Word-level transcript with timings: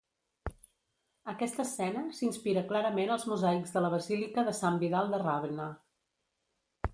Aquesta 1.33 1.61
escena 1.65 2.01
s'inspira 2.19 2.63
clarament 2.71 3.13
als 3.17 3.27
mosaics 3.33 3.75
de 3.77 3.85
la 3.87 3.93
basílica 3.97 4.47
de 4.49 4.55
Sant 4.61 4.81
Vidal 4.85 5.13
de 5.17 5.21
Ravenna. 5.27 5.69